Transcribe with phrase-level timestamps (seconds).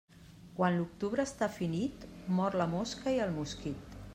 [0.59, 2.07] Quan l'octubre està finit,
[2.39, 4.01] mor la mosca i el mosquit.